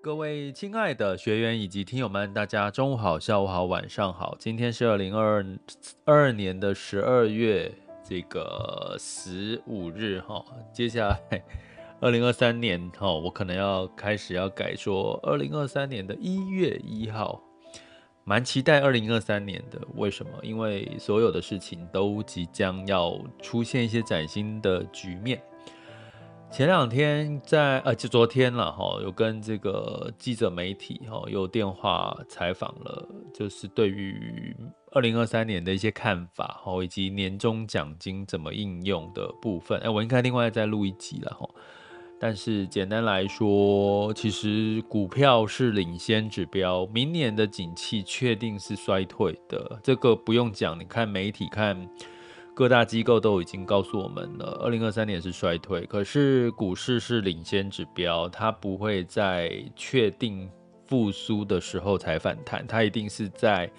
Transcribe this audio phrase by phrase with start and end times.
[0.00, 4.36] 各位亲爱的学员以及听友们，大家中午好、下午好、晚上好。
[4.38, 5.44] 今天是二零二
[6.04, 7.72] 二年的十二月
[8.04, 10.44] 这个十五日哈。
[10.72, 11.44] 接下来
[12.00, 17.42] 二零二三年哈，我可能要开始要改说二零二三年的一月一号，
[18.22, 19.80] 蛮期待二零二三年的。
[19.96, 20.30] 为什么？
[20.42, 25.42] 因为所有的事情都即将要出现一些崭新的局面。
[26.50, 34.56] 前两天在呃，就昨天了哈，有跟这个记者媒体哈有电话采访了，就是对于
[34.90, 39.78] 二零二三年的一些看法哈，以及年终奖金怎么应用的部分。
[39.80, 41.48] 哎，我应该另外再录一集了哈。
[42.18, 51.88] 但是简单来说，其实股票是领先指标，明年的景气确定是衰退的，这个不用讲，你看媒体看。
[52.58, 60.50] 各大机构都已经告诉我们了，二零二三年是衰退，可是股市是领先指标，它不会在确定
[60.88, 63.70] 复苏的时候才反弹，它一定是在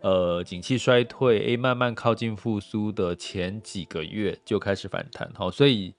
[0.00, 5.94] 呃景气衰退，诶，慢慢靠近复苏的前几个月就开始反弹，好，所以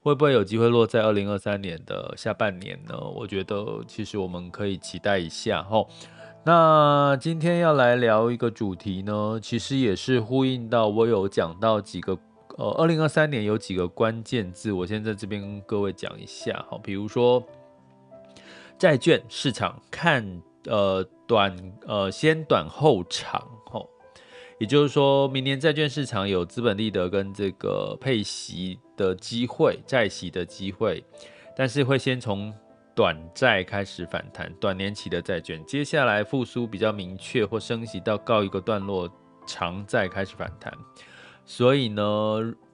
[0.00, 2.94] 会不会有机会落在二零二三年的下半年呢？
[3.00, 5.88] 我觉得其实我们可以期待一下，吼。
[6.42, 12.16] 那今天要来聊一个主题呢，其实也是呼应到我有讲到几个，
[12.56, 17.46] 呃，二零二三年有几个关键字，我先在这边跟各位讲一下，哈，比如说
[18.78, 20.24] 债券市场看，
[20.64, 21.54] 呃，短，
[21.86, 23.86] 呃，先短后长，吼，
[24.58, 31.04] 也就是说明年债券市场有资本利得跟这个配息的机会，债息的机会，
[31.54, 32.50] 但是会先从。
[33.00, 39.10] 短债开始反弹，短年期的债券，接下来复苏比较明确或升息到告一个段落，
[39.46, 40.70] 长债开始反弹。
[41.46, 42.04] 所以呢，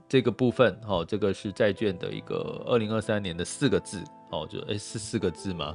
[0.08, 5.72] 这个部分，哦，这个是债券的一个二零二三年的四个字，哦，就诶是四个字吗？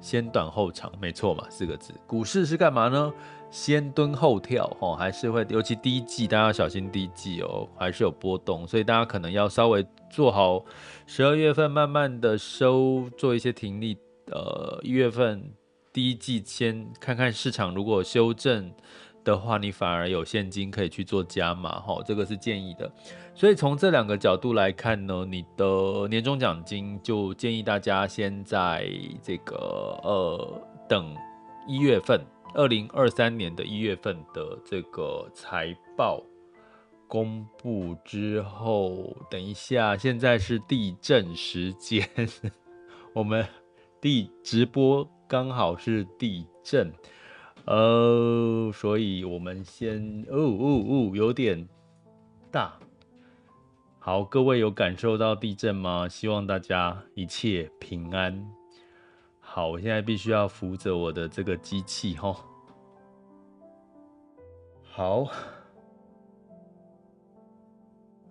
[0.00, 1.92] 先短后长，没错嘛，四个字。
[2.06, 3.12] 股市是干嘛呢？
[3.50, 10.64] 先蹲后跳，哦，还是会，尤其第一季，大家要小心第一季哦，还是有波动，所以大家可能要稍微做好
[11.06, 13.98] 十二月份慢慢的收，做一些停利。
[14.32, 15.52] 呃，一月份
[15.92, 18.72] 第一季先看看市场，如果修正
[19.24, 22.88] 的话，你反而有现金可以去做加码，哈，这个是建议的。
[23.34, 28.86] 所以从这两个角度来看呢，你的年终奖金就建议大家先在
[29.20, 29.56] 这个
[30.04, 31.12] 呃等
[31.66, 32.24] 一月份。
[32.54, 36.22] 二零二三年的一月份的这个财报
[37.06, 42.08] 公布之后，等一下，现在是地震时间，
[43.12, 43.46] 我们
[44.00, 46.92] 地直播刚好是地震，
[47.66, 51.68] 呃，所以我们先，哦哦哦，有点
[52.50, 52.78] 大。
[53.98, 56.08] 好，各位有感受到地震吗？
[56.08, 58.59] 希望大家一切平安。
[59.52, 62.36] 好，我现在必须要扶着我的这个机器吼。
[64.84, 65.24] 好，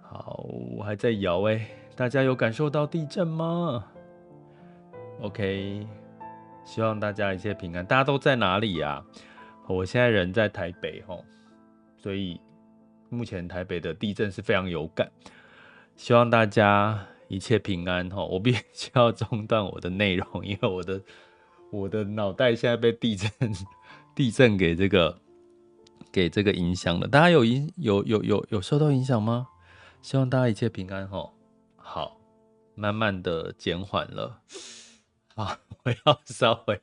[0.02, 0.46] 好，
[0.78, 3.84] 我还在摇哎，大家有感受到地震吗
[5.20, 5.86] ？OK，
[6.64, 7.86] 希望大家一切平安。
[7.86, 9.04] 大家都在哪里呀？
[9.68, 11.22] 我现在人在台北齁，
[11.98, 12.40] 所以
[13.10, 15.12] 目前台北的地震是非常有感。
[15.98, 16.98] 希望大家。
[17.30, 21.02] 一切平安哈，我必须 要中断我的内容，因为我的
[21.72, 23.32] 我的脑袋现在被地震
[24.14, 25.18] 地震给这个
[26.12, 27.08] 给这个影响了。
[27.08, 29.48] 大家有影有有有有受到影响吗？
[30.02, 31.32] 希望大家一切平安哈。
[31.78, 32.20] 好，
[32.76, 34.42] 慢慢的减缓了。
[35.36, 36.82] 好，我要稍微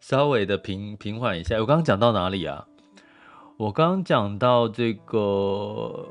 [0.00, 1.58] 稍微的平平缓一下。
[1.58, 2.66] 我刚刚讲到哪里啊？
[3.56, 5.18] 我刚刚讲到这个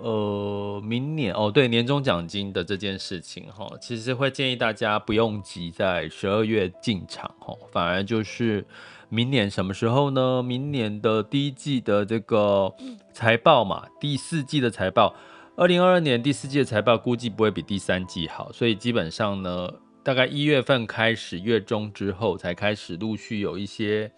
[0.01, 8.65] 呃，明年哦，对，年终奖金的这件事情哈，其实会建议大家不用急在十二月进场哈，反而就是
[9.09, 10.41] 明年什么时候呢？
[10.41, 12.73] 明年的第一季的这个
[13.11, 15.13] 财报嘛，第四季的财报，
[15.57, 19.69] 二零二二年第四季的财报估计不会比第三季好，所以基本上呢，
[20.01, 24.09] 大概一月份开始，月中之后才开始陆续有一些。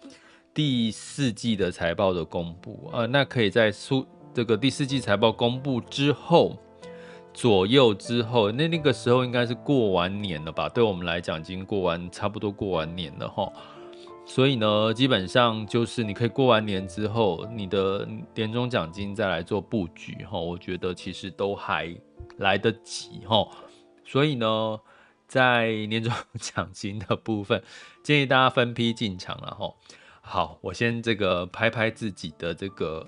[0.56, 6.56] 第四季的财报的公布啊，那可以在出这个第四季财报公布之后
[7.34, 10.66] 左右之后，那那个时候应该是过完年了吧？
[10.66, 13.52] 对我们来讲，已经过完差不多过完年了哈。
[14.24, 20.40] 所以呢，基本上就是你可以过完年之后，你的年终奖金再来做布局哈。
[20.40, 21.94] 我觉得其实都还
[22.38, 23.46] 来得及哈。
[24.06, 24.80] 所以呢，
[25.28, 26.10] 在年终
[26.40, 27.62] 奖金的部分，
[28.02, 29.74] 建议大家分批进场了哈。
[30.28, 33.06] 好，我先这个拍拍自己的这个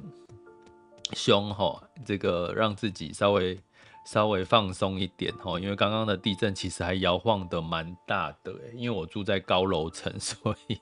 [1.15, 3.59] 胸哈，这个让自己稍微
[4.06, 10.81] 稍微放松一点哈，因为刚刚的地震其实还摇晃的蛮大的，因为我住在高楼层，所以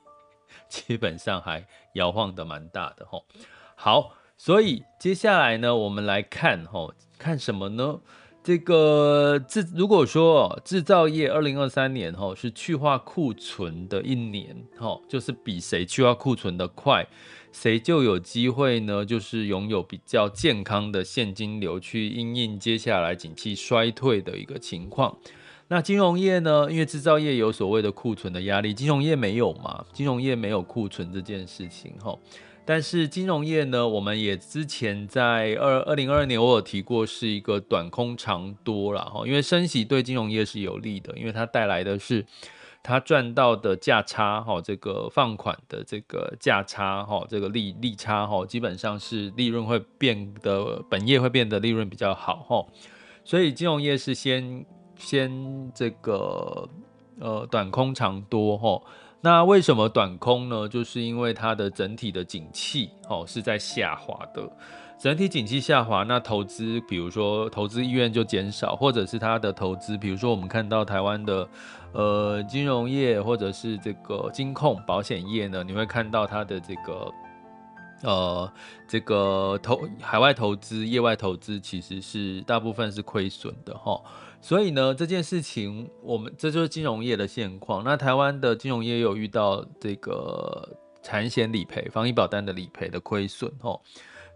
[0.68, 3.18] 基本上还摇晃的蛮大的哈。
[3.74, 8.00] 好，所以接下来呢，我们来看哈，看什么呢？
[8.46, 17.08] 这个制如果说制造业二零二三年哈是去化库存的一年哈，就是比谁去化库存的快，
[17.50, 25.18] 谁就有机会呢，就是拥有比较健康的现金流去应应接下来景气衰退的一个情况。
[25.66, 29.84] 那金融业呢，因为制造业有所谓的库存的压力，金融业没有嘛？
[29.92, 32.16] 金融业没有库存这件事情哈。
[32.68, 42.26] 但是金融业呢，我们也之前在二二零二二年我有提过，是一个短空长多了哈，因为升息对金融业是有利的，因为它带来的是
[42.82, 52.66] 它赚到的价差哈，这个放款的这个价差哈，这个利利差哈，基本上是利润会变得本业会变得利润比较好哈，
[53.24, 54.66] 所以金融业是先
[54.96, 56.68] 先这个
[57.20, 58.82] 呃短空长多哈。
[59.26, 60.68] 那为什么短空呢？
[60.68, 64.48] 就是因为它的整体的景气哦是在下滑的，
[65.00, 71.48] 整体景气下滑，那投资比如说投资意愿就减少，或者是它的投资，比如说我们看到台湾的
[71.92, 77.12] 呃金融业或者是这个金控保险业呢，你会看到它的这个
[78.04, 78.52] 呃
[78.86, 84.00] 这个投海外投资、业外投资其实是大部分是亏损的哈。
[84.46, 87.82] 所以呢，这件事情我们这就是金融业的现况。
[87.82, 93.80] 那台湾的金融业有遇到这个产险理赔、防疫保单的理赔的亏损哦，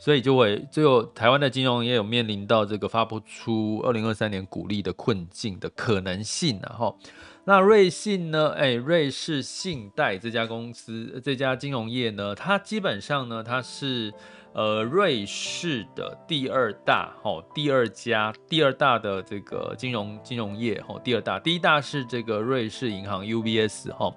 [0.00, 6.96] 所以就会最后台湾的金融业有面临到这个发不出二零二三年股利的困境的可能性啊哈。
[7.44, 8.48] 那瑞信呢？
[8.48, 14.12] 哎，瑞士信贷这家公司这家金融业呢，它基本上呢，它是。
[14.52, 24.12] 呃，瑞士的第二大，吼，第二家，第二大的这个金融金融业，吼，第二大，第一大是这个瑞士银行 UBS，吼，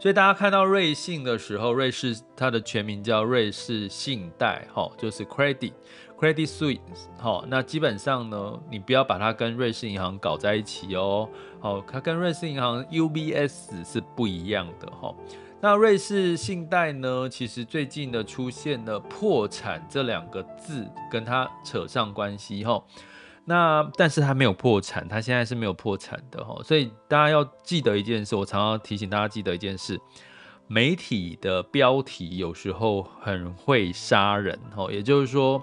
[0.00, 5.72] 所以大家看到瑞信的时候，瑞士它的全名叫瑞士信贷，吼，就是 Credit
[6.18, 6.80] Credit Suisse，
[7.20, 11.28] 吼，那基本上呢，你不要把它跟瑞士银行搞在一起哦，
[11.60, 15.16] 好，它跟瑞士银行 UBS 是不一样的，吼。
[15.60, 17.28] 那瑞士信贷呢？
[17.28, 22.82] 其实最近的出现了破产这两个字，跟它扯上关系哈。
[23.44, 26.60] 那但是它没有破产，它现在是没有破产的哈。
[26.62, 30.00] 所以大家要记得一件事，我常常提醒大家记得一件事：
[30.66, 34.90] 媒体的标题有时候很会杀人哈。
[34.90, 35.62] 也就是说。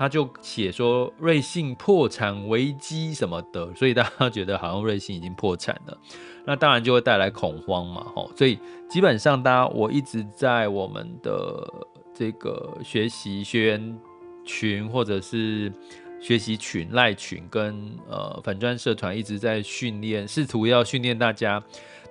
[0.00, 5.98] 他就写说瑞信破产危机什么的，所以大家觉得好像瑞信已经破产了，
[6.46, 11.70] 那当然就会带来恐慌嘛，吼，所以基本上大家我一直在我们的
[12.14, 13.98] 这个学习学员
[14.42, 15.70] 群或者是
[16.18, 21.62] 学习群赖群跟呃粉专社团一直在训练，试图要训练大家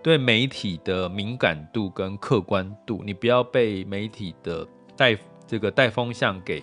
[0.03, 4.63] 对媒体的敏感度跟客观度，你不要被媒体的
[4.95, 5.17] 带
[5.47, 6.61] 这个带风向给。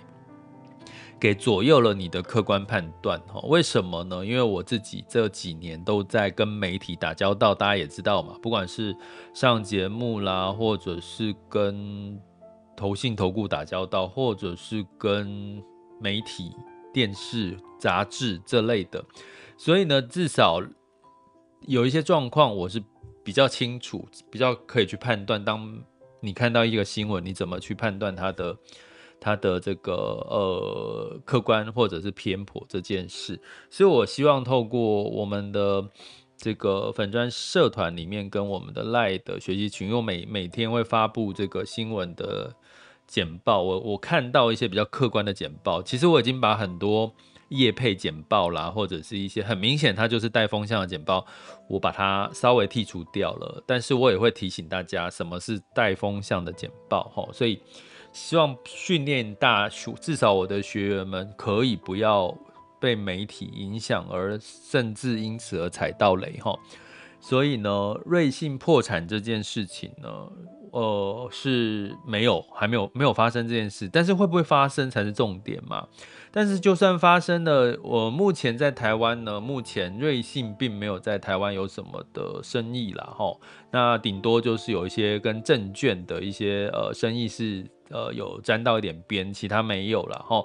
[1.18, 4.24] 给左右了你的客观判断，哈，为什么呢？
[4.24, 8.94] 因为我自己这几年都在跟媒体打交道，大家也知道嘛，不管是
[9.32, 12.20] 上节目啦，或者是跟
[12.76, 15.62] 投信投顾打交道，或者是跟
[15.98, 16.52] 媒体、
[16.92, 19.02] 电视、杂志这类的，
[19.56, 20.60] 所以呢，至少
[21.62, 22.82] 有一些状况我是
[23.24, 25.42] 比较清楚，比较可以去判断。
[25.42, 25.82] 当
[26.20, 28.54] 你看到一个新闻，你怎么去判断它的？
[29.20, 35.88] 他的这个呃客观或者是偏颇这件事，所以我希望透过我们的
[36.36, 42.54] 这个粉专社团里面跟我们的赖的学习群，因为我每每天会发布这个新闻的
[43.06, 47.12] 简报，我我看到一些比较客观的简报，其实我已经把很多
[47.48, 51.24] 业配简报啦，或者是一些很明显它就是带风向的简报，
[51.68, 53.62] 我把它稍微剔除掉了。
[53.64, 57.28] 但是我也会提醒大家，什么是带风向的简报哈。
[57.32, 57.60] 所以
[58.16, 62.34] 希望训练大学，至少我的学员们可以不要
[62.80, 66.58] 被媒体影响，而甚至因此而踩到雷哈。
[67.20, 70.08] 所以呢，瑞信破产这件事情呢，
[70.70, 73.86] 呃，是没有，还没有，没有发生这件事。
[73.92, 75.86] 但是会不会发生才是重点嘛？
[76.30, 83.36] 但是就算发生了，我目前在台湾呢，目前瑞信并没有在台湾有什么的生意啦，哈。
[83.72, 90.44] 那顶多就是有一些跟证券的一些呃生意是呃有沾到一点边，其他没有了，哈。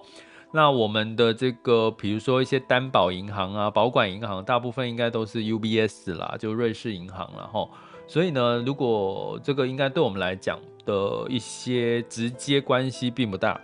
[0.54, 7.66] 那我们的这个，比如说一些担保银行啊、保管银行，大部分应该都是 UBS 啦，就瑞士银行了哈。
[8.06, 13.58] 所以呢，如果这个应该对我们来讲的一些直接关系并不大，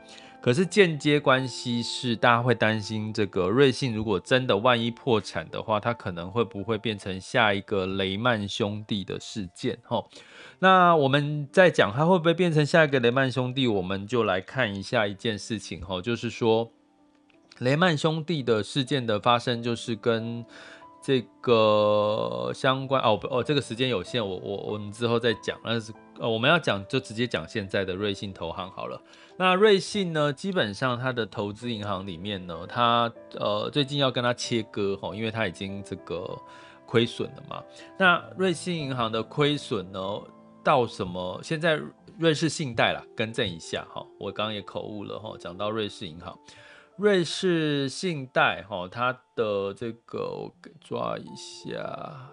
[0.47, 9.77] 可是间接关系是大家会担心，这个瑞信如果真的万一破产的话，它可能会不会变成下一个雷曼兄弟的事件？
[9.85, 10.05] 齁。
[10.59, 16.71] 那我们在讲它会不会变成下一个雷曼兄弟，我们就来看一下一件事情，齁，就是说。
[17.59, 20.45] 雷曼兄弟的事件的发生，就是跟
[21.01, 25.57] 这个相关哦不哦，这个时间有限，我我我们之后再讲。
[25.63, 29.01] 但是呃，我们要讲就直接讲现在的瑞信投行好了。
[29.37, 36.37] 那瑞信呢，基本上它的投资银行里面呢，它呃最近要跟它切割哈，因为它已经这个
[36.85, 37.63] 亏损了嘛。
[37.97, 39.99] 那瑞信银行的亏损呢，
[40.63, 41.39] 到什么？
[41.43, 41.79] 现在
[42.17, 46.37] 瑞士信贷啦，更正一下哈，我刚刚也口误了哈，讲到瑞士银行。
[46.97, 52.31] 瑞士信贷，哈，它的这个我给抓一下。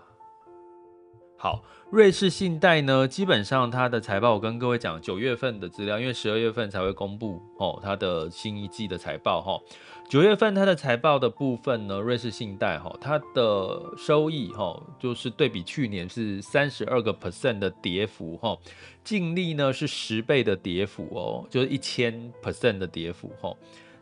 [1.37, 9.61] 好，瑞士信贷呢，基本上它的财报，我跟各位讲九月份的资料，因为十二月份才会公布哦，它的新一季的财报哈。
[10.09, 18.57] 九月份它的财报的部分呢，瑞士信贷哈，它的收益哈，就是对比去年是三十二个 percent 的跌幅哈，
[19.03, 23.55] 净利呢是十倍的跌幅哦，就是一千 percent 的跌幅哈。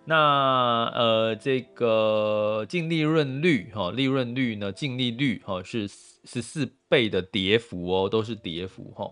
[0.04, 9.10] 那呃，这个净利润率哈，利润率呢，净利率哈是十四倍的跌幅哦，都是跌幅哈。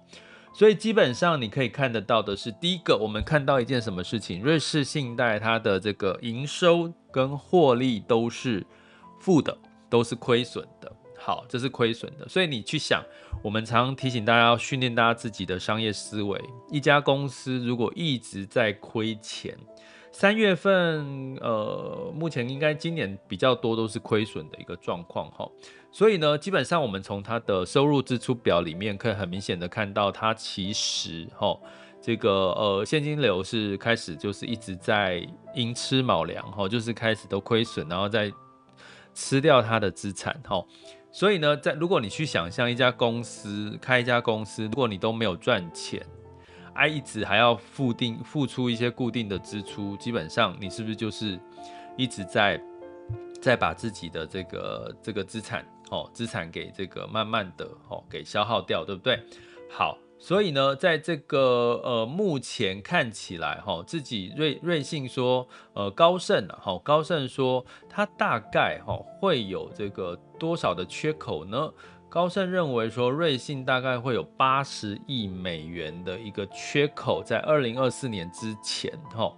[0.52, 8.66] 所以基本上你可以看得到的是，第一个我们看到一件什么事情，瑞士信贷它的这个营收跟获利都是
[9.20, 9.56] 负的，
[9.88, 10.92] 都是亏损的。
[11.16, 12.28] 好，这是亏损的。
[12.28, 13.00] 所以你去想，
[13.44, 16.42] 我们常常提醒大家要训练大家自己的商业思维。
[16.68, 19.56] 一家公司如果一直在亏钱，
[20.12, 25.48] 三月份，呃，目前应该今年比较多都是亏损的一个状况哈，
[25.90, 31.56] 所以呢，基本上我们从它的收入支出表里面可以很明显的看到，它其实哈，
[32.02, 38.30] 这个呃现金流是开始就是一直在寅吃卯粮哈，就是开始都亏损，然后再
[39.14, 40.62] 吃掉它的资产哈，
[41.12, 46.04] 所以呢，在如果你去想象一家公司开一家公司，如果你都没有赚钱。
[46.74, 51.38] I 一直还要付定付出一些固定的支出，基本上你是不是就是
[51.96, 52.60] 一直在
[53.40, 59.22] 在把自己的这个这个资产哦资产给这个慢慢的哦给消耗掉，对不对？
[59.70, 71.72] 好，所以呢，在这个呃目前看起来哈、哦，自己瑞瑞信说呃高盛啊，好高盛说它大概哈、哦、会有这个多少的缺口呢？
[72.10, 79.32] 高盛认为说，瑞信大概会有八十亿美元的一个缺口，在二零二四年之前，哈，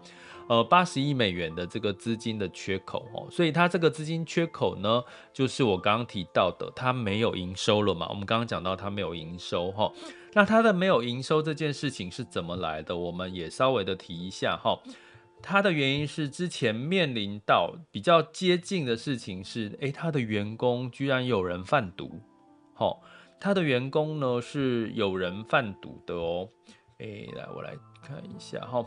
[0.49, 8.07] 呃，八十亿美元的这个资金的缺口，哦，所以它这个资金缺口呢，就是我刚刚提到的，它没有营收了嘛。
[8.09, 9.93] 我们刚刚讲到它没有营收，哈，
[10.33, 12.97] 那它的没有营收这件事情是怎么来的？
[12.97, 14.81] 我们也稍微的提一下，哈，
[15.43, 22.19] 它的原因是之前面临到比较接近的事情是，诶，它的员工居然有人贩毒。
[22.83, 23.01] 好，
[23.39, 26.49] 他的员工呢是有人贩毒的哦。
[26.99, 28.85] 诶，来，我来看一下哈。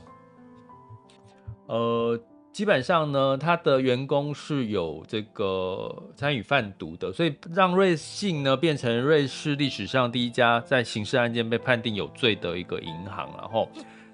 [1.68, 2.20] 呃，
[2.52, 13.70] 基本上呢，他的员工是有这个参与贩毒的，所以让瑞信呢变成瑞士历史上第一家在刑事案件被判定有罪的一个银行，然后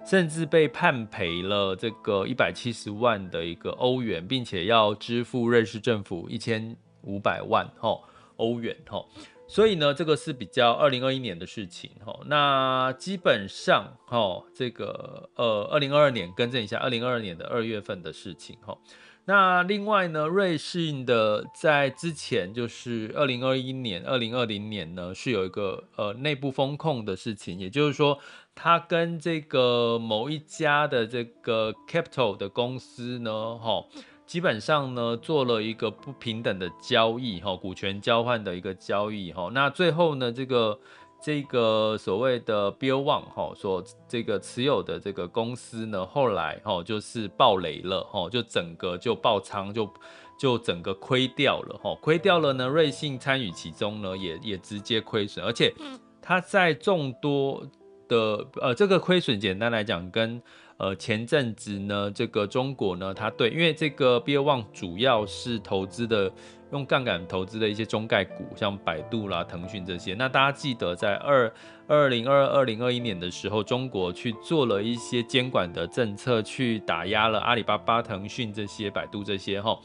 [0.05, 7.99] 甚至被判赔了这个一百七十万的一个欧元，并且要支付瑞士政府一千五百万哈
[8.35, 9.03] 欧元哈。
[9.51, 12.17] 所以呢，这个是比较二零二一年的事情哈。
[12.27, 18.77] 那基本上哈，这个呃，二零二二年更正一下，二零二二年的二月份的事情哈。
[19.25, 28.17] 那另外呢，瑞信的在之前就是二零二一年、二零二零年呢，是有一个呃内部风控的事情，也就是说，
[28.55, 33.83] 他跟这个某一家的这个 capital 的公司呢，哈。
[34.31, 40.79] 基本上呢，做了一个不平等的交易，哈，股权交换的一个交易，哈，那最后呢，这个
[41.21, 49.93] 这个所谓的 Bill Wang 哈，所这个持有的这个公司呢，后来哈就是爆雷了，哈，就整个就爆仓，就
[50.39, 55.73] 就整个亏掉了，哈，亏掉了呢，瑞信参与其中呢，也也直接亏损，而且
[56.21, 57.67] 它在众多
[58.07, 60.41] 的呃这个亏损，简单来讲跟
[60.81, 66.31] 呃，前阵子呢，这个中国呢，它对，因为这个 b i l One 主要是投资的，
[66.71, 70.15] 用杠杆投资的一些中概股，像百度啦、腾讯这些。
[70.15, 71.53] 那大家记得，在二
[71.85, 79.79] 二零二二零二一年的时候，中国去做了一些监管的政策，去打压了阿里巴巴、腾讯这些、百度这些，哈。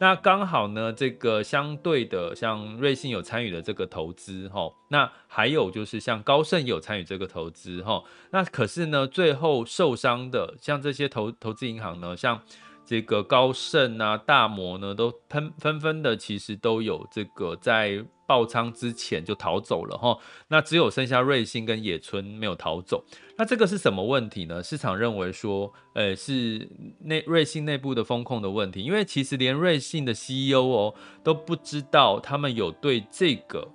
[0.00, 12.42] 那刚好呢，这个相对的，像瑞信有参与的这个投资，哈，那还有就是像高盛有参与这个投资，哈，那可是呢，最后受伤的，像这些投投资银行呢，像。
[12.82, 20.16] 这个高盛啊、大摩呢，都喷纷纷的，其实都有这个在爆仓之前就逃走了哈。
[20.46, 23.04] 那只有剩下瑞信跟野村没有逃走。
[23.36, 24.62] 那这个是什么问题呢？
[24.62, 26.68] 市场认为说，呃，是
[27.00, 30.94] 内瑞信内部的风控的问题，因为其实连瑞信的 CEO 哦
[31.24, 33.66] 都不知道他们有对这个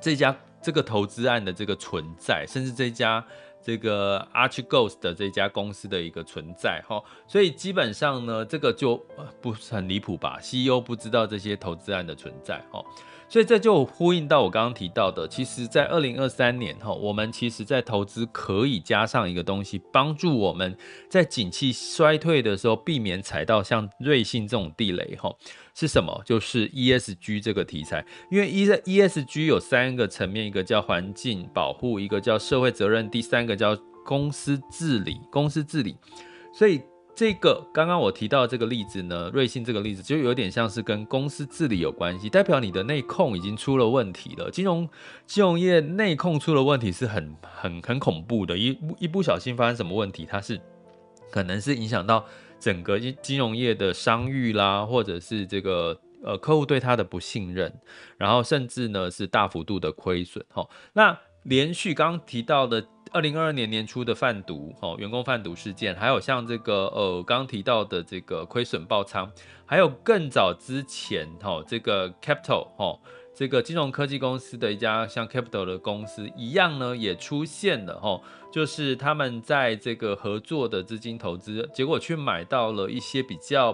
[0.00, 3.26] 这家这个投资案的这个存在，甚至这家。
[3.64, 9.02] 这个 Archegos 的这家公司的一个存在哈，所以基本上呢，这个就
[9.40, 12.84] 不是很离谱吧？CEO 不知道这些投资案的存在哈，
[13.26, 20.76] 所以这就呼应到我刚刚提到的，其实，在二零二三年哈，我们其实在投资可以加上一个东西，帮助我们
[21.08, 25.34] 在景气衰退的时候避免踩到像瑞信这种地雷哈。
[25.74, 26.22] 是什么？
[26.24, 35.20] 就是 ESG 这个题材，因为 E ESG 有三个层面，一个叫环境保护，一个叫社会责任，第三个叫公司治理。
[35.32, 35.96] 公司治理，
[36.52, 36.80] 所以
[37.12, 44.48] 这个刚刚我提到这个例子呢，瑞信这个例子就有点像是跟公司治理有关系，代表你的内控已经出了问题了。
[44.52, 44.88] 金融
[45.26, 50.60] 金融业内控出了问题是很很很恐怖的，一一不小心发生什么问题，它是
[51.32, 52.24] 可能是影响到。
[52.58, 57.72] 整个金融业的商誉啦，或者是这个呃客户对他的不信任，
[58.16, 60.68] 然后甚至呢是大幅度的亏损哈。
[60.94, 69.30] 那连续刚提到的二零二二年年初的贩毒哈，员工贩毒事件，还有像这个呃刚提到的这个亏损爆仓，
[69.66, 72.98] 还有更早之前哈这个 Capital 哈。
[73.34, 78.20] 这个金融科技公司的一家像 Capital 的公司一样呢，也出现了哈，
[78.52, 83.72] 就是他们在这个合作的资金投资，结果去买到了一些比较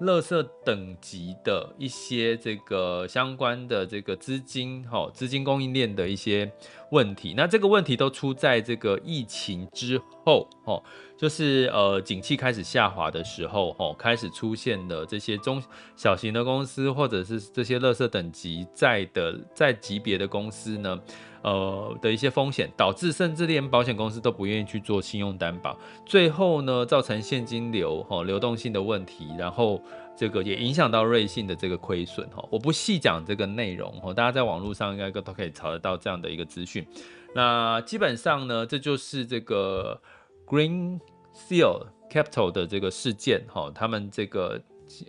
[0.00, 6.50] 垃圾等级的一些这个相关的这个资金哈，资金供应链的一些
[6.90, 7.34] 问题。
[7.36, 10.82] 那这个问题都出在这个疫情之后哈。
[11.24, 15.62] 就是呃，景气开始下滑的时候，哦，开始出现了这些中
[15.96, 21.00] 小型的公司，或者是这些垃圾等级在的在级别的公司呢，
[21.40, 29.80] 呃的一些风险，导致甚至连保险公司都不愿意去做信用担保，最后呢，造成现金流哈、流动性的问题，然后
[30.14, 32.46] 这个也影响到瑞信的这个亏损哈。
[32.50, 36.86] 我不细讲这个内容哈、哦，大家在网络上应该都可以查得到这样的一个资讯。
[37.34, 39.98] 那基本上呢，这就是这个。
[40.46, 41.00] Green
[41.34, 44.60] Seal Capital 的这个事件，哈，他们这个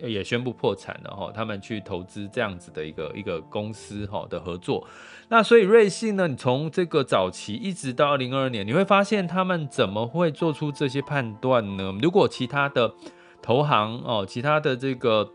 [0.02, 4.86] 也宣布破产了，哈，他们去投资这样子的一个一个公司，哈的合作。
[5.28, 11.94] 那所以瑞信呢，你从这个早期一直到二零二二年，你会发现他们怎么会做出这些判断呢？
[12.02, 12.92] 如果其他的
[13.40, 15.32] 投行哦，其他的这个。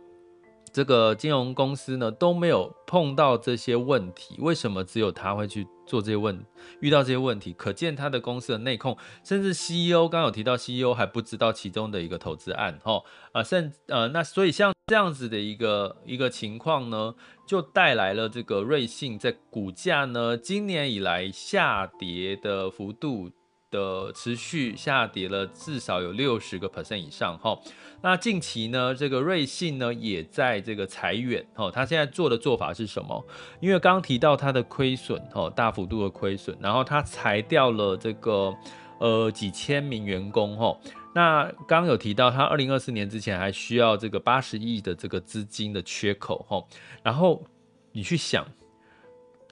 [0.74, 6.46] 这个金融公司呢都没有碰到这些问题，为什么只有他会去做这些问，
[6.80, 7.52] 遇到这些问题？
[7.52, 17.14] 可见他的公司的内控，甚至 CEO 刚有提到 CEO 还不知道其中的一个投资案，哈啊，甚呃那所以像这样子的一个一个情况呢，
[17.46, 23.30] 就带来了这个瑞幸在股价呢今年以来下跌的幅度
[23.72, 27.58] 的持续下跌了至少有六十个 percent 以上，哈。
[28.04, 31.72] 那近期呢，这个瑞信呢也在这个裁员哦。
[31.72, 33.26] 他现在做的做法是什么？
[33.60, 38.54] 因为刚刚提到他的亏损哦，大幅度的亏损，然后他裁掉了这个
[39.00, 40.80] 呃几千名员工哦。
[41.14, 46.66] 那刚刚有提到他二零二四年之前还需要这个八十亿的这个资金的缺口哦。
[47.04, 47.44] 然后
[47.92, 48.48] 你去想，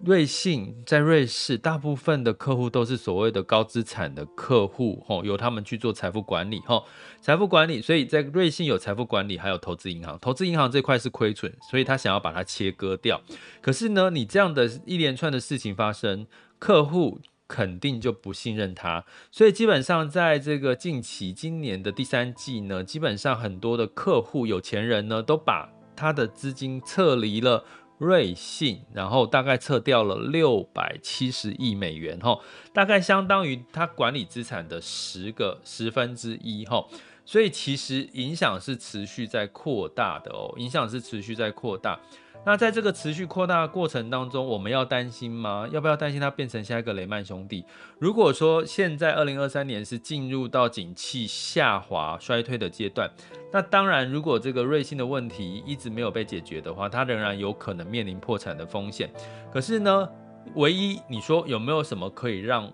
[0.04, 6.86] 瑞信在瑞士，大部分的客户都是所谓的高资产的客户，吼，由他们去做财富管理，吼，
[7.20, 13.22] 财富管理，所以在瑞信有财富管理，还有投资银行，投资银行这块是亏损，所以他想要把它切割掉。
[13.62, 16.26] 可是呢，你这样的一连串的事情发生，
[16.58, 27.66] 客户肯定就不信任他，所以基本上在这个近期今年的第三季呢，基本上很多的客户有钱人呢，都把他的资金撤离了。
[28.00, 32.40] 瑞信，然后大概撤掉了六百七十亿美元，哈，
[32.74, 36.88] 大概相当于他管理资产的十个十分之一，哈，
[37.26, 42.00] 所以其实影响是持续在扩大的哦，影响是持续在扩大。
[42.46, 45.68] 那在这个持续扩大的过程当中，我们要担心吗？
[45.72, 47.64] 要不要担心它变成下一个雷曼兄弟？
[48.00, 53.12] 如果说现在二零二三年是进入到景气下滑衰退的阶段，
[53.52, 59.12] 那当然，如果这个瑞幸的问题一直没有被解决的话，它仍然有可能面临破产的风险。
[59.52, 60.10] 可是呢，
[60.56, 62.72] 唯一你说有没有什么可以让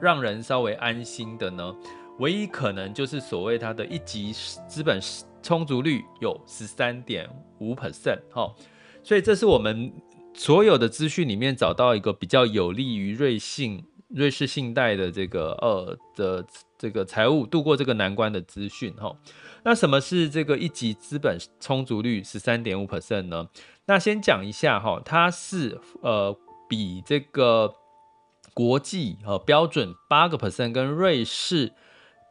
[0.00, 1.72] 让人稍微安心的呢？
[2.18, 4.32] 唯一可能就是所谓它的一级
[4.66, 4.98] 资本
[5.42, 8.52] 充足率有十三点五 percent 哈。
[9.02, 9.92] 所以这是我们
[10.34, 16.44] 所有的资讯里面找到一个比较有利于瑞信、瑞士信贷的这个呃的
[16.78, 19.14] 这个财务度过这个难关的资讯哈。
[19.64, 23.48] 那什么是这个一级资本充足率十三点五 percent 呢？
[23.86, 26.36] 那先讲一下哈，它是呃
[26.68, 27.74] 比这个
[28.54, 31.72] 国际呃标准八个 percent 跟瑞士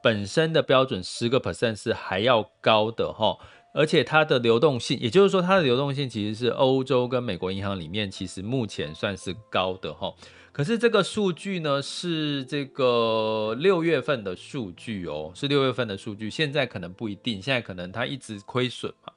[0.01, 3.37] 本身的标准十个 percent 是还要高的哈。
[3.73, 10.13] 而且它的流动性，也就是说，它的流动性其实是欧洲跟美国银行里面，其实目前算是高的哈。
[10.51, 19.13] 可是这个数据呢，是这个六月份的数据哦，是六月份的数据，现在可能不一定，现在可能它一直亏损嘛。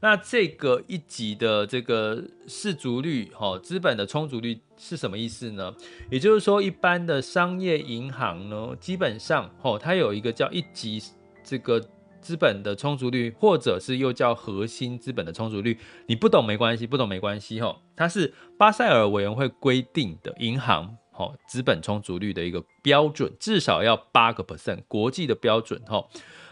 [0.00, 5.74] 那这个一级的这个适足率，哈，资本的充足率是什么意思呢？
[6.10, 11.02] 也就是说，一般的商业银行呢，基本上，哈，它有一个叫一级
[11.42, 11.82] 这个。
[12.26, 17.76] 资本的充足率，或者是又叫核心资本的充足率，你不懂没关系，不懂没关系哈。
[17.94, 26.04] 它是巴塞尔委员会规定的银行哈资本充足率的一个标准，至少要八个 percent，国际的标准哈。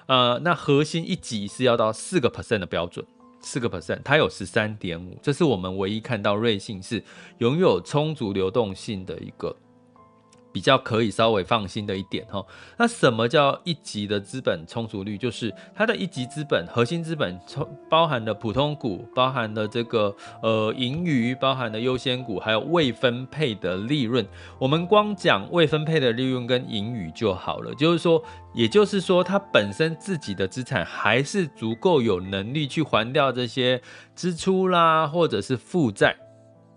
[0.06, 3.04] 呃，那核心一级是要到四个 percent 的标准，
[3.40, 7.02] 四个 percent，它有十三点五，这是我们唯一看到瑞信是
[7.38, 9.56] 拥有充足流动性的一个。
[10.54, 15.18] 比较可以稍微放心的一点哈，那什么叫一级的资本充足率？
[15.18, 20.14] 就是它的一级资本、核心资本充包含了普通股，包含了这个
[20.44, 24.24] 呃盈余，包含了优先股，还有未分配的利润。
[24.56, 28.22] 我们光讲未分配的利润跟盈余就好了，就是说，
[28.54, 33.82] 也就是说，它本身自己的资产还是足够有能力去还掉这些
[34.14, 36.16] 支出啦，或者是负债，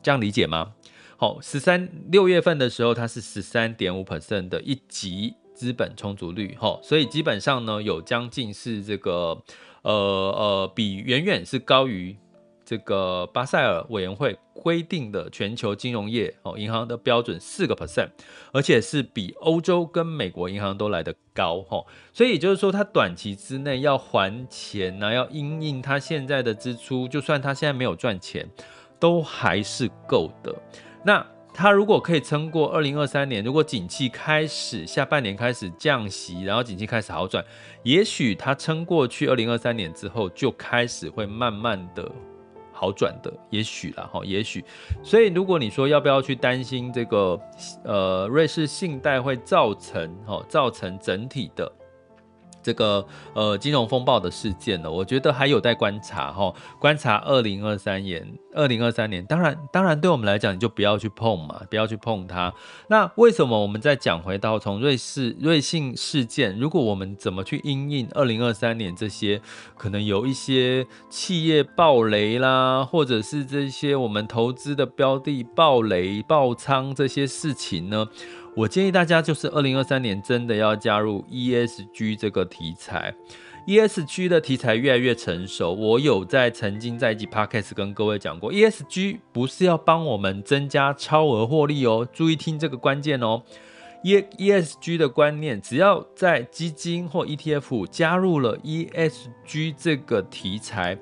[0.02, 0.72] 这样理解吗？
[1.20, 9.42] 好，十三六月份的时候，它是十三点五 percent 的一级资本充足率，哈，所以基本上呢，有将近是这个，
[9.82, 12.16] 呃呃，比远远是高于
[12.64, 18.10] 这个巴塞尔委员会规定的全球金融业哦银行的标准四个 percent，
[18.52, 28.48] 而且是比欧洲跟美国银行都来得高，哈，所以也就是说，它短期之内要还钱呢，要因应它现在的支出，就算它现在没有赚钱，
[29.00, 30.56] 都还是够的。
[31.08, 37.41] 那它如果可以撑过二零二三年，如果景气开始下半年开始降息，然后景气开始好转，
[37.84, 42.12] 也许它撑过去二零二三年之后，就开始会慢慢的
[42.74, 44.62] 好转的，也许啦哈，也许。
[45.02, 47.39] 所以如果你说要不要去担心这个
[47.86, 51.72] 呃瑞士信贷会造成哈造成整体的。
[52.68, 62.54] 这个呃金融风暴的事件呢，我觉得还有待观察哈，观察二零二三年，二零二三年，当然当然对我们来讲，你就不要去碰嘛，不要去碰它。
[62.90, 69.42] 那为什么我们再讲回到从瑞士瑞信事件，如果我们怎么去因应二零二三年这些
[69.78, 78.08] 可能有一些企业暴雷啦，或者是这些我们投资的标的暴雷爆仓这些事情呢？
[78.58, 83.13] 我建议大家就是二零二三年真的要加入 ESG 这个题材
[83.67, 85.72] ，ESG 的题材越来越成熟。
[85.74, 93.43] 我有在曾经在一集 Podcast 跟各位讲过，ESG 不是要帮我们增加超额获利哦，注意听这个关键哦。
[94.04, 100.98] E ESG 的观念，只要在基金或 ETF 加入了 ESG 这个题材，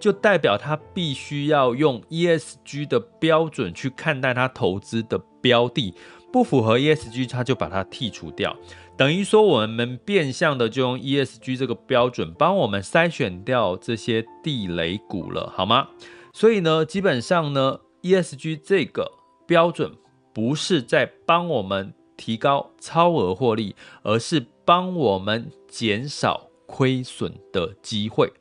[0.00, 5.94] 就代表他必须要用 ESG 的标准去看待他投资的标的。
[6.34, 8.56] 不符合 ESG，它就把它剔除掉，
[8.96, 15.90] 等于说我们变相的就用 ESG 这个标准帮我们筛选掉这些地雷股了，好吗？
[16.32, 19.12] 所以呢，基本上呢，ESG 这个
[19.46, 19.92] 标准
[20.32, 28.32] 不是在帮我们提高超额获利，而是帮我们减少亏损的机会，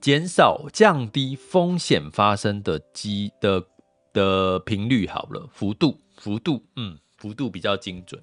[0.00, 3.64] 减少降低风险发生的机的
[4.12, 5.06] 的频率。
[5.06, 8.22] 好了，幅度幅度，嗯，幅度比较精准。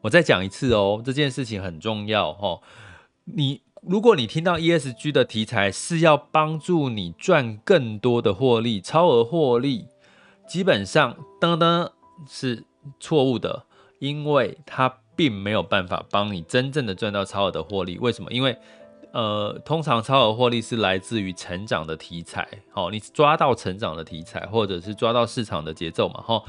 [0.00, 2.62] 我再讲一次哦，这件事情很重要哦。
[3.24, 9.86] 你如果你听到 ESG 的题材是要帮助你赚更多的获利、超额获利，
[10.48, 11.90] 基本上噔噔
[12.26, 12.64] 是
[12.98, 13.66] 错误的，
[13.98, 17.98] 因为它并没有办法帮你真正的赚到超额的获利。
[17.98, 18.32] 为什么？
[18.32, 18.56] 因为
[19.12, 26.42] 呃，通常超额获利是来自于成长的题材，好，你抓到成长的题材，或者是抓到市场的节奏嘛，哈，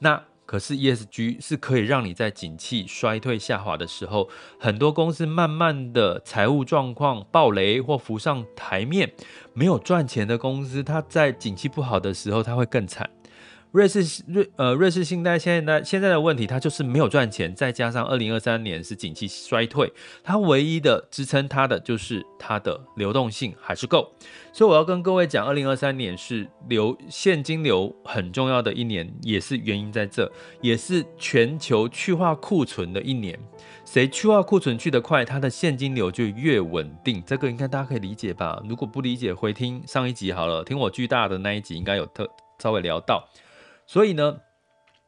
[0.00, 0.22] 那。
[0.46, 9.12] 可是 ESG 是可以让你在景气衰退下滑的时候，很多公司慢慢的财务状况暴雷或浮上台面，
[9.54, 13.08] 没有赚钱的公司，它在景气不好的时候，它会更惨。
[13.72, 19.92] 瑞士瑞呃瑞士信贷现在现在的问题，它就是没有赚钱，再加上二零二三年是景气衰退，
[20.24, 24.12] 它唯一的支撑它的就是它的流动性还是够，
[24.52, 30.30] 所以我要跟各位讲，二零二三年是流现金流很重要的一年，也是原因在这，
[30.60, 33.38] 也是全球去化库存的一年，
[33.84, 38.60] 谁去化库存去得快，它的现金流就越稳定，这个应该大家可以理解吧？
[38.68, 42.28] 如果不理解，回听上一集好了，听我巨大的那一集应该有特
[42.58, 43.24] 稍微聊到。
[43.92, 44.38] 所以呢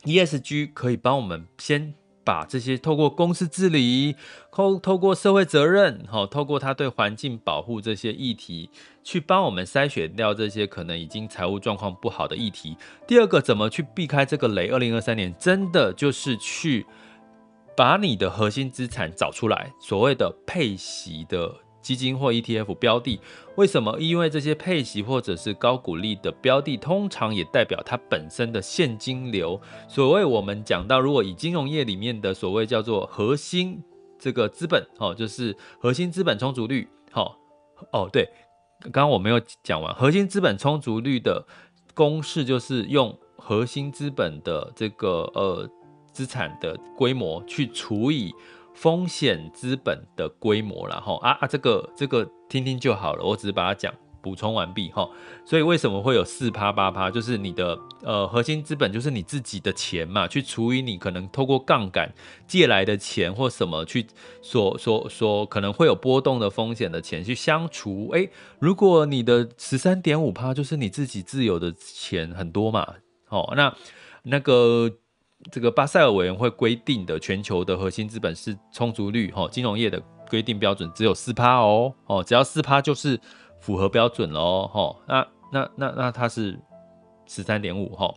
[0.03, 4.17] ，ESG 可以帮我们先把这些透过公司治理、
[4.51, 8.69] 透透过社会责任、哈，透过他对环境保护这些议题，
[9.05, 12.77] 去帮我们筛选掉这些可能已经财务状况不好的议题。
[13.07, 14.67] 第二个，怎么去避开这个雷？
[14.71, 16.85] 二零二三年真的就是去
[17.77, 21.55] 把你的核心资产找出来，所谓的配息的。
[21.83, 23.21] 基金或 ETF 标的，
[23.57, 23.99] 为什么？
[23.99, 29.61] 因为这些配息或者是高股利的标的，通常也代表它本身的现金流。
[29.89, 33.83] 所谓我们讲到，如果以金融业里面的所谓叫做核心
[34.19, 37.37] 这个资本，哦，就是核心资本充足率，好，
[37.91, 38.31] 哦，对，
[38.85, 41.45] 刚刚我没有讲完，核心资本充足率的
[41.93, 45.69] 公式就是用核心资本的这个呃
[46.13, 48.33] 资产的规模去除以。
[48.75, 55.09] 风险资本的规模啦，哈啊啊，这个这个听听就好了，我只是把它讲补充完毕哈。
[55.45, 57.11] 所以为什么会有四趴八趴？
[57.11, 62.13] 就是你的呃核心资本就是你自己的钱嘛，去除以你可能透过杠杆
[62.47, 64.07] 借来的钱或什么去
[64.41, 68.11] 所所所可能会有波动的风险的钱去相除。
[68.13, 72.95] 诶，如果你的十三点五趴就是你自己自有的钱很多嘛，
[73.29, 73.77] 哦，那
[74.23, 74.91] 那个。
[75.51, 80.01] 这个巴塞尔委员会规定的全球的核心资本是充足率，哈，金融业的
[80.31, 83.19] 规定标准只有四趴哦，哦，只要四趴就是
[83.61, 86.59] 符合标准喽，哈，那那那那它是
[87.27, 88.15] 十三点五，哈，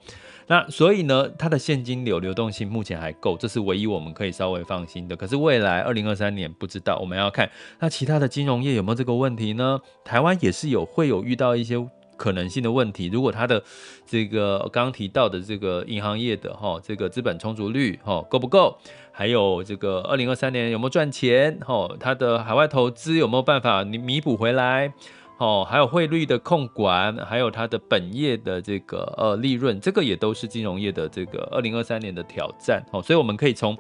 [0.48, 5.16] 那所以呢，它的现金流流动性目前还够，这是唯一我们可以稍微放心的。
[5.16, 9.80] 可是未来二零二三年不知道，我们要看那其他的金融业有没有这个问题呢？
[10.04, 11.76] 台湾也是有会有遇到一些。
[12.18, 13.64] 可能性的问题，如果它的
[14.06, 18.78] 这个刚刚提到的这个银行业的哈，这个资本充足率哈够不够？
[19.12, 21.60] 还有这个二零二三年有没有赚钱？
[21.66, 24.94] 哈，它的海外投资有没有办法你弥补回来？
[25.38, 32.84] 哦，还有汇率的控管，还有它的本业的这个呃利润，这个也都是金融业的这个二零二三年的挑战。
[32.92, 33.78] 哦，所以我们可以从。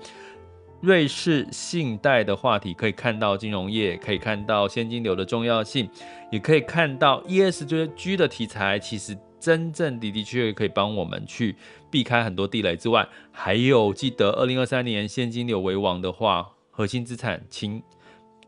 [0.85, 5.89] 瑞士信贷的话题可以看到金融业，可以看到现金流的重要性，
[6.31, 11.55] 也可以看到 ESG 的题材，其实真正的的确确可以帮我们去
[11.89, 17.81] 避开很多地雷之外，还有记得二零二三年现金流为王的话，核心资产请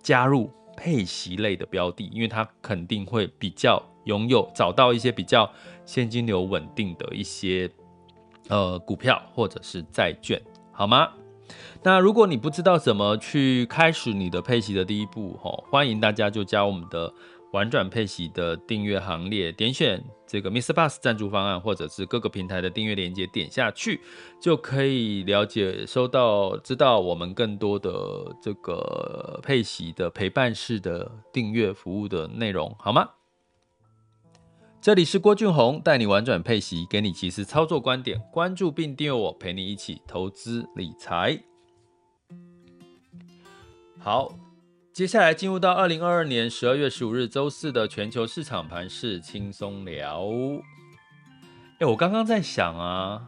[0.04, 5.52] 加入配息类的标的，因为它肯定会比较拥有找到一些比较
[5.86, 7.68] 现金流稳定的一些
[8.50, 10.40] 呃股票或者是债券，
[10.72, 11.10] 好吗？
[11.88, 17.14] 那如果你不知道怎么去开始你的配息的第一步，吼，欢迎大家就加我们的
[17.54, 20.74] 玩转配息的订阅行列，点选这个 Mr.
[20.74, 24.02] Bus 赞助方案，或者是各个平台的订阅链接，点下去
[24.38, 33.12] 就可以了解、收到、知道我们更多的这个配息的陪伴式的订阅服务的内容，好吗？
[34.82, 41.42] 这里是郭俊宏，带你玩转配息，给你及时操作观点，关注并订阅我，陪你一起投资理财。
[44.08, 44.40] 好，
[44.94, 50.30] 接下来进入到二零二二年十二月十五日周四的全球市场盘势轻松聊。
[51.80, 53.28] 哎，我刚刚在想啊，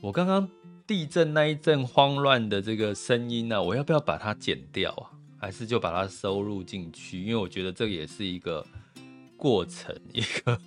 [0.00, 0.48] 我刚刚
[0.86, 5.12] 地震那一阵慌乱的这个声音呢、我要不要把它剪掉啊？
[5.38, 7.20] 还是就把它收录进去？
[7.20, 8.66] 因为我觉得这也是一个
[9.36, 10.58] 过程， 一个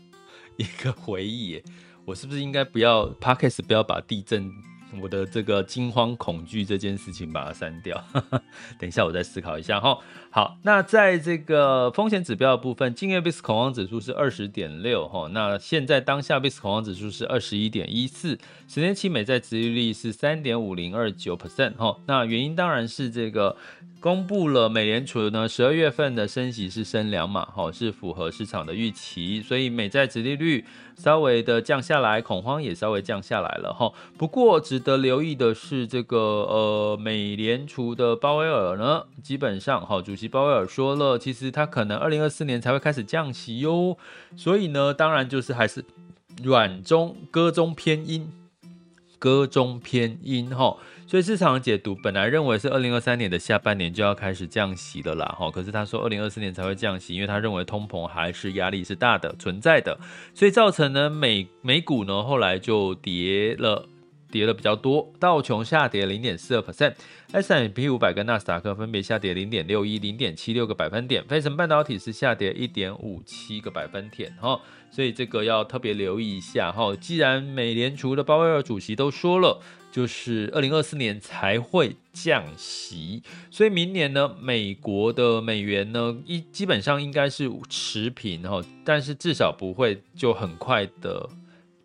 [0.58, 1.60] 一个回忆。
[2.06, 4.54] 我是不是应该不要 Podcast 不要把地震？
[5.00, 8.04] 我的这个惊慌恐惧这件事情，把它删掉。
[8.78, 9.98] 等一下，我再思考一下哈。
[10.34, 15.28] 好，那在这个风险指标的部分，今日 VIX 恐慌指数是二十点六哈。
[15.34, 21.98] 那现在当下 VIX 恐慌指数是二十一点一四，十年期美债殖利率是三点五零二九 percent 哈。
[22.06, 23.58] 那原因当然是这个。
[24.00, 30.66] 公布了美联储呢，十二月份的升息是升两码，哈，是符合市场的预期，所以美债殖利率
[30.98, 33.94] 稍微的降下来，恐慌也稍微降下来了，哈。
[34.18, 43.98] 不过值得留意的是，这个呃，美联储的鲍威尔呢，基本上哈，主席鲍威尔说了，其实他可能二零二四年才会开始降息哟，
[44.36, 45.84] 所以呢，当然就是还是
[46.44, 48.32] 软中鸽中偏鹰，
[49.18, 50.78] 鸽中偏鹰，哈。
[51.08, 60.00] 所以市场的解读本来认为是二零二三年的下半年就要开始降息了啦，哈，可是他说二零二四年才会降息，因为他认为通膨还是压力是大的存在的，
[60.34, 63.90] 所以造成呢美美股呢后来就跌了，
[64.32, 79.62] 跌了比较多，道琼下跌零点四二 percent，S&P 五百跟纳斯达克分别下跌零点六一、零点七六个百分点，费城半导体是下跌一点五七个百分点，哈，所以这个要特别留意一下，哈，既然美联储的鲍威尔主席都说了。
[79.92, 91.28] 就是二零二四年才会降息，所以明年呢，美国的美元呢一基本上应该是持平哈，但是至少不会就很快的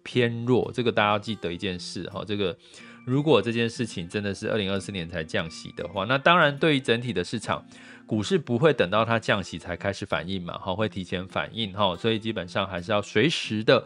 [0.06, 0.70] 偏弱。
[0.72, 2.56] 这个大家要记得一件事哈，这个
[3.04, 7.66] 如果这件事情真的是二零二四年才降息的话，那当然对于整体的市场
[8.06, 13.84] 股市不会等到它降息才开始反应嘛，哈，会提前反应哈，所以基本上还是要随时的。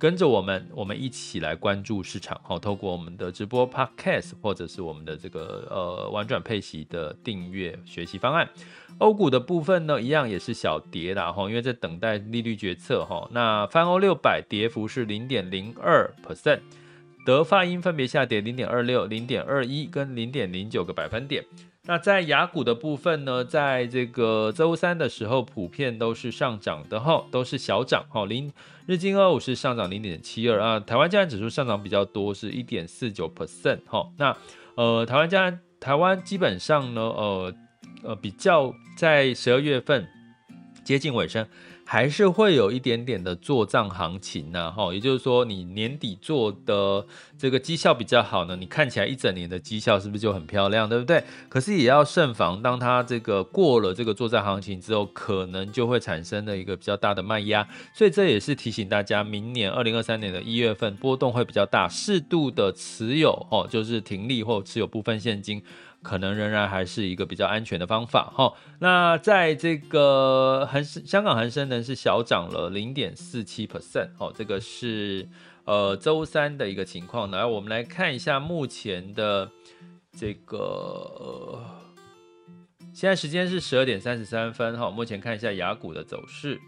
[0.00, 2.40] 跟着我们，我们一起来关注市场。
[2.42, 8.48] 好，透过我们的直播 Podcast，或者是我们的这个呃玩转配息的订阅学习方案。
[8.96, 13.28] 欧股的部分呢，一样也是小跌啦，哈，因为在等待利率决策哈。
[13.32, 16.60] 那泛欧六百跌幅是零点零二 percent，
[17.26, 21.44] 德法英分别下跌零点二六、零点二一跟零点零九个百分点。
[21.84, 28.26] 那在雅股的部分呢，在这个周三的时候，普遍都是上涨的哈，都是小涨哈。
[28.26, 28.52] 零
[28.86, 34.08] 日经二五是上涨零点七二啊，台湾加权指数上涨比较多，是一点四九 percent 哈。
[34.18, 34.36] 那
[34.74, 37.54] 呃，台湾加台湾基本上呢，呃
[38.02, 40.06] 呃，比较在十二月份
[40.84, 41.46] 接近尾声。
[41.92, 47.04] 还是会有一点点的做账行情呢，哈，也就是说，你年底做的
[47.36, 51.24] 这个绩效比较好呢，你看起来一整年的绩效是不是就很漂亮，对不对？
[51.48, 65.60] 可是也要慎防，当它这个过了这个做账行情之后，可能就会产生的一个比较大的卖压，所以这也是提醒大家，明年二零二三年的一月份波动会比较大，适度的持有，哦，就是停利或持有部分现金。
[66.02, 68.54] 可能仍然还是一个比较安全的方法哈。
[68.78, 75.28] 那在这个恒生香港恒生呢是小涨了零点四七 percent 哦，这个是
[75.64, 77.30] 呃周三的一个情况。
[77.30, 79.50] 来，我们来看一下目前的
[80.18, 81.62] 这个，
[82.94, 84.90] 现在时间是十二点三十三分哈。
[84.90, 86.58] 目前看一下雅股的走势。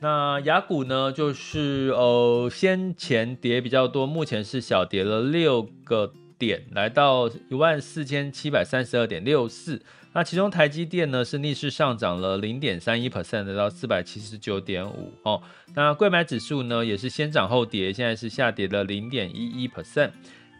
[0.00, 6.12] 那雅股呢，就是呃先前跌比较多，目前是小跌了六个。
[6.38, 9.80] 点来到一万四千七百三十二点六四，
[10.12, 15.42] 那其中台积电呢是逆势上涨了零点三一 percent，来到四百七十九点五哦。
[15.74, 20.10] 那柜买指数呢也是先涨后跌，现在是下跌了零点一一 percent。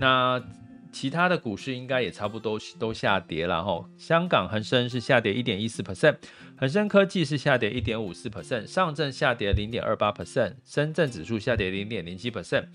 [0.00, 0.42] 那
[0.92, 3.84] 其他的股市应该也差不多都下跌了哈。
[3.98, 6.16] 香港恒生是下跌一点一四 percent，
[6.56, 12.66] 恒生科技是下跌一点五四 percent，上证下跌零点二八 percent，深圳指数下跌零点零七 percent。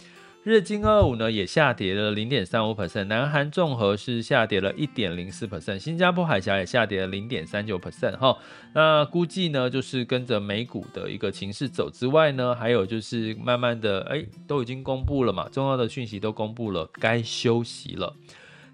[0.42, 8.38] 日经二五呢也下跌了零点三五 percent，南韩综合是下跌了一点零四 percent，新加坡海峡也下跌了零点三九 percent 哈。
[8.74, 18.16] 那估计呢就是跟着美股的一个情势走之外呢，还有就是慢慢的哎都已经公布了嘛，重要的讯息都公布了，该休息了，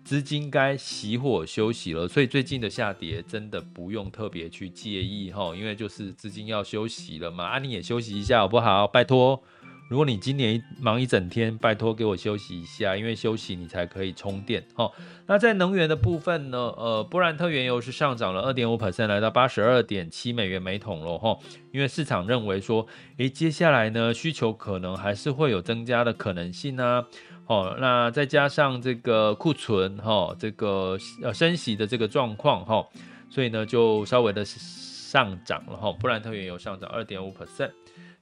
[0.03, 8.85] 资金该熄火休息了，所以最近的下跌真的不用特别去介意哈，因为就是资金要休息了嘛，啊你也休息一下好不好？
[8.85, 9.41] 拜托。
[9.87, 14.91] 如果你今年忙一整天，拜托给我休息一下，因为休息你才可以充电哦。
[15.27, 16.57] 那在能源的部分呢？
[16.57, 21.37] 呃，布兰特原油是上涨了二点五 percent，来到八十二点七美元每桶了哈。
[21.71, 27.05] 因为市场认为说，诶，接下来呢需求可能还是会有增加的可能性呢。
[27.45, 32.83] 哦，那再加上这个库存哈，这个呃升息的这个状况哈，
[33.29, 35.91] 所以呢就稍微的上涨了哈。
[35.91, 37.69] 布兰特原油上涨二点五 percent，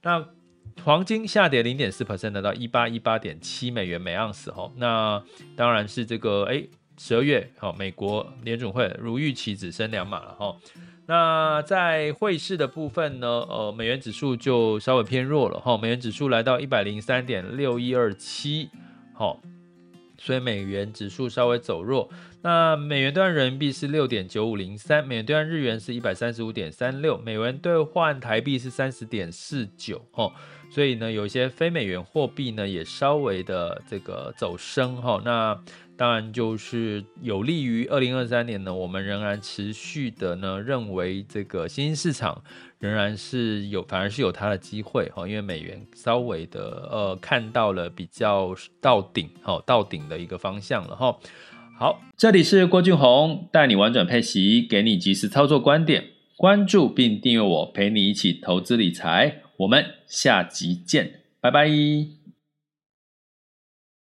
[0.02, 0.22] 那。
[0.82, 4.70] 黄金下跌零点四 percent，来到一八一八点七美元每盎司哈。
[4.76, 5.22] 那
[5.56, 6.64] 当然是这个哎，
[6.98, 10.56] 十二月好，美国联准会如预期只升两码了哈。
[11.06, 18.70] 那在汇市的部分呢，呃，美元指数就稍微偏弱了哈，美元指数来到一百零三点六一二七，
[19.12, 19.40] 好，
[20.16, 22.10] 所以美元指数稍微走弱。
[22.40, 30.32] 那美元兑换人民币是六点九五零三，美元兑换日元是一百三十五点三六，美元兑换台币是三十点四九，哦，
[30.74, 35.56] 所以呢，有一些非美元货币呢也稍微的这个走升，哈，那。
[35.96, 42.42] 当然，就是有利于二零二三年呢，我们仍然持续的呢认为这个新兴市场
[42.80, 51.16] 仍然是有，反而是有它的机会哈，因为美元稍微的呃看到了比较到顶哈，到顶的一个方向了哈。
[51.78, 56.06] 好，这里是郭俊宏带你玩转配息，给你及时操作观点，
[56.36, 62.23] 关注并订阅我，陪你一起投资理财，我们下集见，拜拜。